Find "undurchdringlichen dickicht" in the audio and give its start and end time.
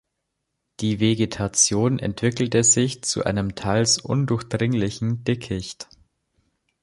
3.99-5.89